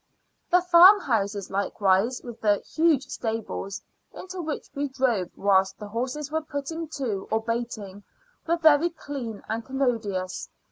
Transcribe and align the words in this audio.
The 0.49 0.63
farmhouses, 0.63 1.51
likewise, 1.51 2.21
with 2.23 2.41
the 2.41 2.59
huge 2.65 3.05
stables, 3.07 3.83
into 4.15 4.41
which 4.41 4.67
we 4.73 4.87
drove 4.87 5.29
whilst 5.35 5.77
the 5.77 5.89
horses 5.89 6.31
were 6.31 6.41
putting 6.41 6.87
to 6.95 7.27
or 7.29 7.39
baiting, 7.43 8.03
were 8.47 8.57
very 8.57 8.89
clean 8.89 9.43
and 9.47 9.63
commodious. 9.63 10.49